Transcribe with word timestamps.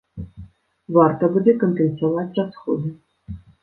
Варта 0.95 1.31
будзе 1.37 1.57
кампенсаваць 1.67 2.29
расходы. 2.43 2.89